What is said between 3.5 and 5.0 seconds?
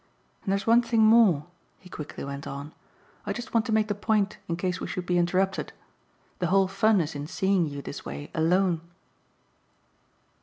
want to make the point in case we